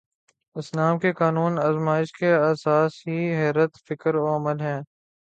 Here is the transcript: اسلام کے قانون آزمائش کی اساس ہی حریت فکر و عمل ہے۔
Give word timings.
اسلام 0.55 0.99
کے 0.99 1.11
قانون 1.13 1.59
آزمائش 1.59 2.11
کی 2.13 2.25
اساس 2.51 2.93
ہی 3.07 3.17
حریت 3.35 3.77
فکر 3.87 4.15
و 4.15 4.25
عمل 4.35 4.59
ہے۔ 4.61 4.77